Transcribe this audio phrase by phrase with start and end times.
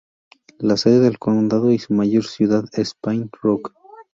[0.57, 3.71] La sede del condado y su mayor ciudad es Paint Rock.